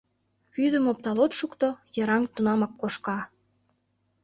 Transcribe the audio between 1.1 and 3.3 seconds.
от шукто, йыраҥ тунамак кошка.